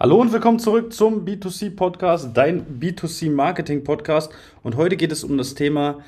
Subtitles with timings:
[0.00, 4.32] Hallo und willkommen zurück zum B2C Podcast, dein B2C Marketing Podcast.
[4.62, 5.98] Und heute geht es um das Thema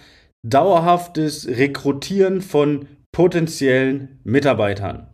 [0.45, 5.09] dauerhaftes Rekrutieren von potenziellen Mitarbeitern.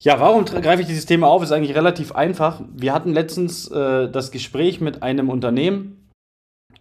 [0.00, 1.42] Ja, warum greife ich dieses Thema auf?
[1.42, 2.62] Ist eigentlich relativ einfach.
[2.72, 6.08] Wir hatten letztens äh, das Gespräch mit einem Unternehmen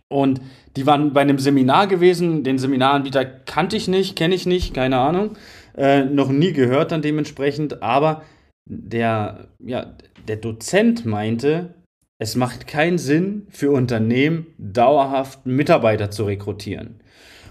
[0.08, 0.40] und
[0.76, 2.44] die waren bei einem Seminar gewesen.
[2.44, 5.32] Den Seminaranbieter kannte ich nicht, kenne ich nicht, keine Ahnung.
[5.76, 8.22] Äh, noch nie gehört dann dementsprechend, aber
[8.66, 9.94] der, ja,
[10.28, 11.76] der Dozent meinte,
[12.20, 17.02] es macht keinen Sinn für Unternehmen, dauerhaft Mitarbeiter zu rekrutieren.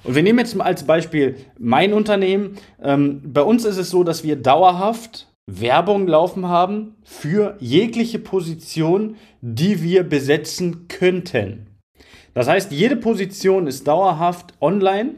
[0.04, 2.56] Und wir nehmen jetzt mal als Beispiel mein Unternehmen.
[2.82, 9.16] Ähm, bei uns ist es so, dass wir dauerhaft Werbung laufen haben für jegliche Position,
[9.40, 11.66] die wir besetzen könnten.
[12.34, 15.16] Das heißt, jede Position ist dauerhaft online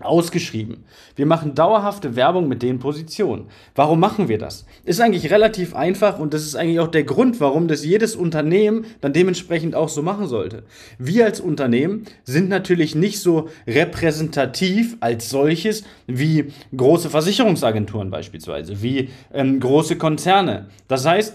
[0.00, 0.84] ausgeschrieben.
[1.14, 3.46] Wir machen dauerhafte Werbung mit den Positionen.
[3.76, 4.66] Warum machen wir das?
[4.84, 8.86] Ist eigentlich relativ einfach und das ist eigentlich auch der Grund, warum das jedes Unternehmen
[9.00, 10.64] dann dementsprechend auch so machen sollte.
[10.98, 19.10] Wir als Unternehmen sind natürlich nicht so repräsentativ als solches wie große Versicherungsagenturen beispielsweise, wie
[19.32, 20.70] ähm, große Konzerne.
[20.88, 21.34] Das heißt,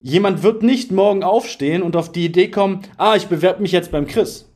[0.00, 3.90] jemand wird nicht morgen aufstehen und auf die Idee kommen, ah, ich bewerbe mich jetzt
[3.90, 4.46] beim Chris.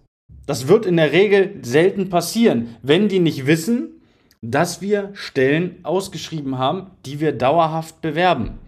[0.46, 4.02] Das wird in der Regel selten passieren, wenn die nicht wissen,
[4.42, 8.58] dass wir Stellen ausgeschrieben haben, die wir dauerhaft bewerben.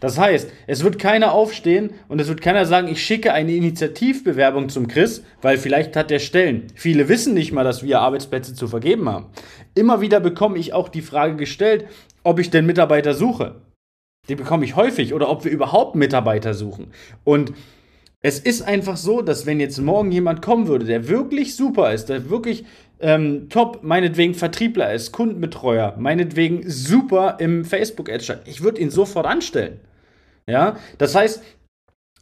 [0.00, 4.68] Das heißt, es wird keiner aufstehen und es wird keiner sagen, ich schicke eine Initiativbewerbung
[4.68, 6.66] zum Chris, weil vielleicht hat der Stellen.
[6.74, 9.26] Viele wissen nicht mal, dass wir Arbeitsplätze zu vergeben haben.
[9.74, 11.86] Immer wieder bekomme ich auch die Frage gestellt,
[12.24, 13.56] ob ich denn Mitarbeiter suche.
[14.28, 16.88] Die bekomme ich häufig oder ob wir überhaupt Mitarbeiter suchen.
[17.24, 17.52] Und
[18.26, 22.06] es ist einfach so, dass wenn jetzt morgen jemand kommen würde, der wirklich super ist,
[22.08, 22.64] der wirklich
[22.98, 29.78] ähm, top, meinetwegen Vertriebler ist, Kundenbetreuer, meinetwegen super im Facebook-Ad, ich würde ihn sofort anstellen.
[30.48, 31.40] Ja, das heißt,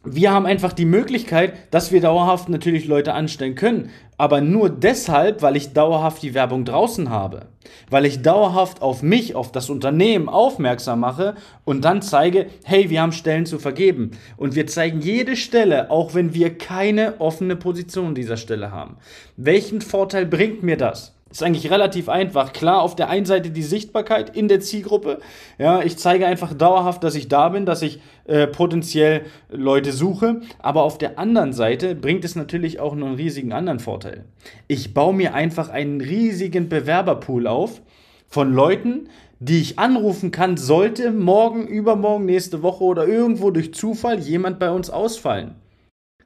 [0.03, 3.89] wir haben einfach die Möglichkeit, dass wir dauerhaft natürlich Leute anstellen können.
[4.17, 7.47] Aber nur deshalb, weil ich dauerhaft die Werbung draußen habe.
[7.89, 13.01] Weil ich dauerhaft auf mich, auf das Unternehmen aufmerksam mache und dann zeige, hey, wir
[13.01, 14.11] haben Stellen zu vergeben.
[14.37, 18.97] Und wir zeigen jede Stelle, auch wenn wir keine offene Position dieser Stelle haben.
[19.35, 21.14] Welchen Vorteil bringt mir das?
[21.35, 22.53] Ist eigentlich relativ einfach.
[22.53, 25.19] Klar, auf der einen Seite die Sichtbarkeit in der Zielgruppe.
[25.57, 30.39] Ja, ich zeige einfach dauerhaft, dass ich da bin, dass ich äh, potenziell Leute suche.
[30.59, 34.23] Aber auf der anderen Seite bringt es natürlich auch noch einen riesigen anderen Vorteil.
[34.69, 37.81] Ich baue mir einfach einen riesigen Bewerberpool auf
[38.29, 39.09] von Leuten,
[39.39, 44.71] die ich anrufen kann, sollte morgen, übermorgen, nächste Woche oder irgendwo durch Zufall jemand bei
[44.71, 45.55] uns ausfallen.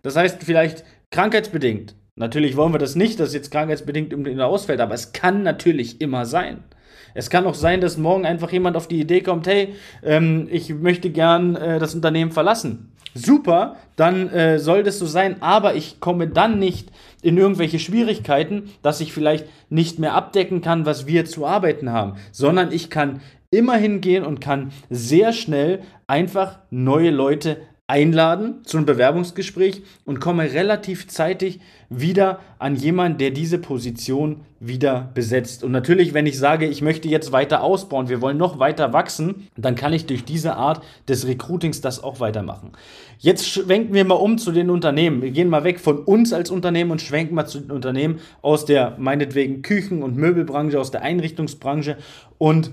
[0.03, 4.94] Das heißt, vielleicht krankheitsbedingt Natürlich wollen wir das nicht, dass jetzt krankheitsbedingt irgendwie ausfällt, aber
[4.94, 6.66] es kann natürlich immer sein.
[7.13, 10.74] Es kann auch sein, dass morgen einfach jemand auf die Idee kommt, hey, ähm, ich
[10.74, 12.91] möchte gern äh, das Unternehmen verlassen.
[13.13, 16.90] Super, dann äh, soll das so sein, aber ich komme dann nicht
[17.22, 22.18] in irgendwelche Schwierigkeiten, dass ich vielleicht nicht mehr abdecken kann, was wir zu arbeiten haben,
[22.34, 27.57] sondern ich kann immer hingehen und kann sehr schnell einfach neue Leute
[27.90, 35.10] einladen zu einem Bewerbungsgespräch und komme relativ zeitig wieder an jemanden, der diese Position wieder
[35.16, 35.64] besetzt.
[35.64, 39.48] Und natürlich, wenn ich sage, ich möchte jetzt weiter ausbauen, wir wollen noch weiter wachsen,
[39.58, 42.74] dann kann ich durch diese Art des Recruitings das auch weitermachen.
[43.18, 45.24] Jetzt schwenken wir mal um zu den Unternehmen.
[45.24, 48.66] Wir gehen mal weg von uns als Unternehmen und schwenken mal zu den Unternehmen aus
[48.66, 51.98] der meinetwegen Küchen- und Möbelbranche, aus der Einrichtungsbranche
[52.38, 52.72] und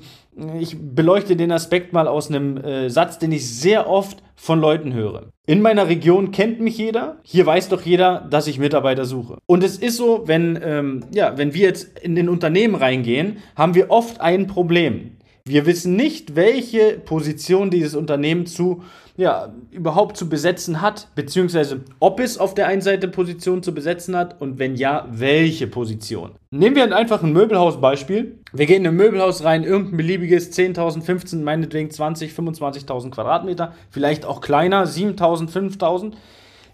[0.59, 4.93] ich beleuchte den Aspekt mal aus einem äh, Satz, den ich sehr oft von Leuten
[4.93, 5.31] höre.
[5.47, 7.19] In meiner Region kennt mich jeder.
[7.23, 9.39] Hier weiß doch jeder, dass ich Mitarbeiter suche.
[9.47, 13.75] Und es ist so, wenn, ähm, ja, wenn wir jetzt in den Unternehmen reingehen, haben
[13.75, 15.16] wir oft ein Problem.
[15.49, 18.83] Wir wissen nicht, welche Position dieses Unternehmen zu,
[19.17, 24.17] ja, überhaupt zu besetzen hat, beziehungsweise ob es auf der einen Seite Position zu besetzen
[24.17, 26.33] hat und wenn ja, welche Position.
[26.51, 28.41] Nehmen wir ein Möbelhaus-Beispiel.
[28.53, 34.25] Wir gehen in ein Möbelhaus rein, irgendein beliebiges 10.000, 15, meinetwegen 20, 25.000 Quadratmeter, vielleicht
[34.25, 36.15] auch kleiner, 7.000, 5.000.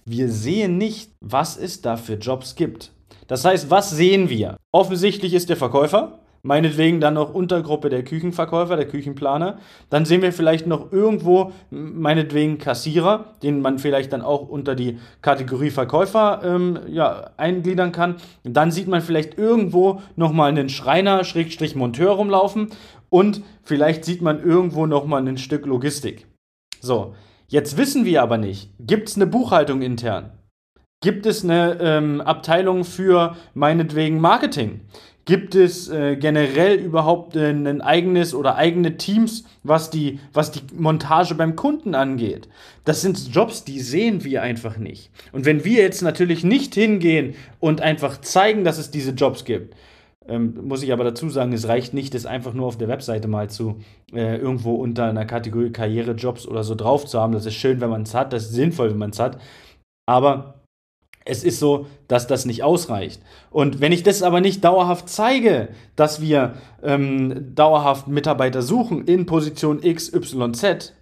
[0.06, 2.90] Wir sehen nicht, was es da für Jobs gibt.
[3.26, 4.56] Das heißt, was sehen wir?
[4.72, 9.58] Offensichtlich ist der Verkäufer, meinetwegen dann noch Untergruppe der Küchenverkäufer, der Küchenplaner.
[9.90, 14.98] Dann sehen wir vielleicht noch irgendwo, meinetwegen Kassierer, den man vielleicht dann auch unter die
[15.22, 18.16] Kategorie Verkäufer ähm, ja, eingliedern kann.
[18.42, 22.70] Dann sieht man vielleicht irgendwo nochmal einen Schreiner, Schrägstrich Monteur rumlaufen
[23.08, 26.26] und vielleicht sieht man irgendwo nochmal ein Stück Logistik.
[26.80, 27.14] So,
[27.46, 30.32] jetzt wissen wir aber nicht, gibt es eine Buchhaltung intern?
[31.02, 34.82] Gibt es eine ähm, Abteilung für meinetwegen Marketing?
[35.24, 40.62] Gibt es äh, generell überhaupt äh, ein eigenes oder eigene Teams, was die, was die
[40.74, 42.48] Montage beim Kunden angeht?
[42.84, 45.10] Das sind Jobs, die sehen wir einfach nicht.
[45.30, 49.76] Und wenn wir jetzt natürlich nicht hingehen und einfach zeigen, dass es diese Jobs gibt,
[50.26, 53.28] ähm, muss ich aber dazu sagen, es reicht nicht, das einfach nur auf der Webseite
[53.28, 53.76] mal zu
[54.12, 57.32] äh, irgendwo unter einer Kategorie Karrierejobs oder so drauf zu haben.
[57.32, 59.40] Das ist schön, wenn man es hat, das ist sinnvoll, wenn man es hat.
[60.06, 60.62] Aber
[61.24, 63.22] es ist so, dass das nicht ausreicht.
[63.50, 69.26] Und wenn ich das aber nicht dauerhaft zeige, dass wir ähm, dauerhaft Mitarbeiter suchen in
[69.26, 70.94] Position X, Y, Z,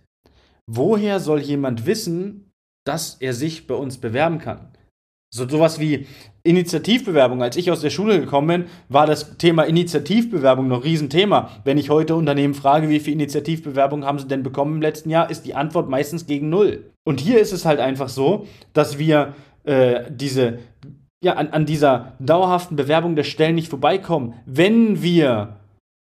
[0.67, 2.51] woher soll jemand wissen,
[2.87, 4.69] dass er sich bei uns bewerben kann?
[5.33, 6.07] So sowas wie
[6.43, 7.41] Initiativbewerbung.
[7.41, 11.51] Als ich aus der Schule gekommen bin, war das Thema Initiativbewerbung noch ein Riesenthema.
[11.65, 15.31] Wenn ich heute Unternehmen frage, wie viele Initiativbewerbungen haben sie denn bekommen im letzten Jahr,
[15.31, 16.91] ist die Antwort meistens gegen null.
[17.05, 19.35] Und hier ist es halt einfach so, dass wir
[19.65, 20.59] äh, diese,
[21.23, 25.57] ja, an, an dieser dauerhaften Bewerbung der Stellen nicht vorbeikommen, wenn wir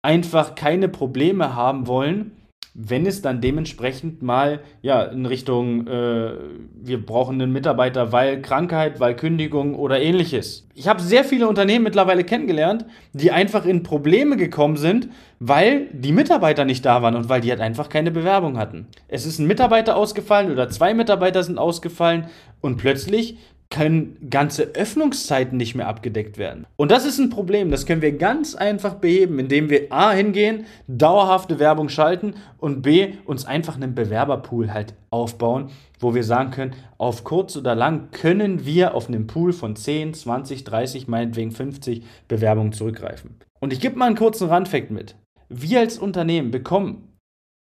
[0.01, 2.31] einfach keine Probleme haben wollen,
[2.75, 6.31] wenn es dann dementsprechend mal ja in Richtung äh,
[6.73, 10.67] wir brauchen einen Mitarbeiter, weil Krankheit, weil Kündigung oder ähnliches.
[10.73, 15.09] Ich habe sehr viele Unternehmen mittlerweile kennengelernt, die einfach in Probleme gekommen sind,
[15.39, 18.87] weil die Mitarbeiter nicht da waren und weil die halt einfach keine Bewerbung hatten.
[19.07, 22.25] Es ist ein Mitarbeiter ausgefallen oder zwei Mitarbeiter sind ausgefallen
[22.59, 23.37] und plötzlich
[23.69, 26.67] können ganze Öffnungszeiten nicht mehr abgedeckt werden.
[26.75, 30.65] Und das ist ein Problem, das können wir ganz einfach beheben, indem wir A hingehen,
[30.87, 35.69] dauerhafte Werbung schalten und B uns einfach einen Bewerberpool halt aufbauen,
[35.99, 40.13] wo wir sagen können, auf kurz oder lang können wir auf einen Pool von 10,
[40.13, 43.37] 20, 30, meinetwegen 50 Bewerbungen zurückgreifen.
[43.59, 45.15] Und ich gebe mal einen kurzen Randfact mit.
[45.49, 47.07] Wir als Unternehmen bekommen,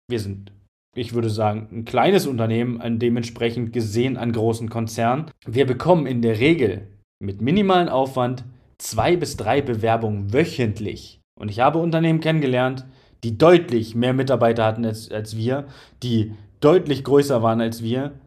[0.08, 0.52] wir sind
[0.96, 5.30] ich würde sagen, ein kleines Unternehmen, ein dementsprechend gesehen an großen Konzernen.
[5.46, 6.88] Wir bekommen in der Regel
[7.22, 8.44] mit minimalen Aufwand
[8.78, 11.20] zwei bis drei Bewerbungen wöchentlich.
[11.38, 12.86] Und ich habe Unternehmen kennengelernt,
[13.24, 15.66] die deutlich mehr Mitarbeiter hatten als, als wir,
[16.02, 18.18] die deutlich größer waren als wir,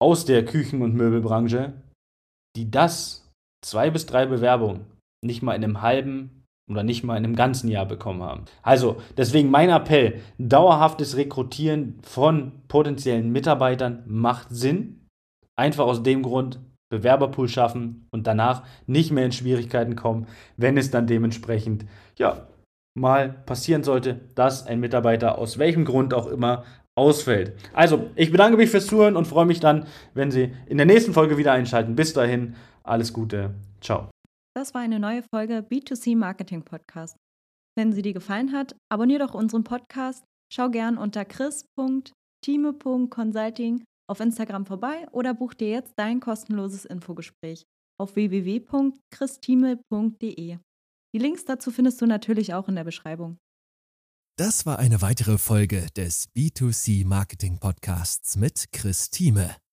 [0.00, 1.72] aus der Küchen- und Möbelbranche,
[2.56, 3.30] die das,
[3.64, 4.86] zwei bis drei Bewerbungen,
[5.24, 6.41] nicht mal in einem halben
[6.72, 8.44] oder nicht mal in einem ganzen Jahr bekommen haben.
[8.62, 15.06] Also deswegen mein Appell, dauerhaftes Rekrutieren von potenziellen Mitarbeitern macht Sinn.
[15.56, 16.60] Einfach aus dem Grund,
[16.90, 20.26] Bewerberpool schaffen und danach nicht mehr in Schwierigkeiten kommen,
[20.56, 21.86] wenn es dann dementsprechend
[22.18, 22.46] ja
[22.94, 26.64] mal passieren sollte, dass ein Mitarbeiter aus welchem Grund auch immer
[26.94, 27.54] ausfällt.
[27.72, 31.14] Also, ich bedanke mich fürs Zuhören und freue mich dann, wenn Sie in der nächsten
[31.14, 31.96] Folge wieder einschalten.
[31.96, 33.54] Bis dahin, alles Gute.
[33.80, 34.11] Ciao.
[34.54, 37.16] Das war eine neue Folge B2C Marketing Podcast.
[37.76, 44.66] Wenn sie dir gefallen hat, abonniere doch unseren Podcast, schau gern unter chris.time.consulting auf Instagram
[44.66, 47.64] vorbei oder buch dir jetzt dein kostenloses Infogespräch
[47.98, 50.58] auf www.christime.de.
[51.14, 53.38] Die Links dazu findest du natürlich auch in der Beschreibung.
[54.38, 59.56] Das war eine weitere Folge des B2C Marketing Podcasts mit Chris Thieme.